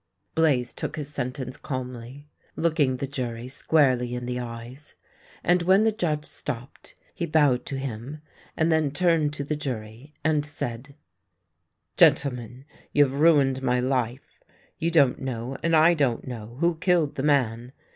Blaze 0.33 0.73
took 0.73 0.95
his 0.95 1.13
sentence 1.13 1.57
calmly, 1.57 2.27
looking 2.55 2.95
the 2.95 3.05
jury 3.05 3.47
squarely 3.47 4.15
in 4.15 4.25
the 4.25 4.39
eyes, 4.39 4.95
and 5.43 5.61
when 5.61 5.83
the 5.83 5.91
judge 5.91 6.25
stopped, 6.25 6.95
he 7.13 7.27
bowed 7.27 7.67
to 7.67 7.77
him, 7.77 8.19
and 8.57 8.71
then 8.71 8.89
turned 8.89 9.31
to 9.31 9.43
the 9.43 9.55
jury, 9.55 10.15
and 10.23 10.43
said:" 10.43 10.95
Gentlemen, 11.97 12.65
you 12.91 13.03
have 13.03 13.13
ruined 13.19 13.61
my 13.61 13.79
life. 13.79 14.39
You 14.79 14.89
don't 14.89 15.19
know, 15.21 15.55
and 15.61 15.75
I 15.75 15.93
don't 15.93 16.27
know, 16.27 16.57
who 16.61 16.77
killed 16.79 17.13
the 17.13 17.21
man. 17.21 17.71